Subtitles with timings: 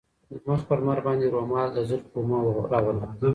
[0.29, 2.39] د مخ پر لمر باندي رومال د زلفو مه
[2.71, 3.05] راوله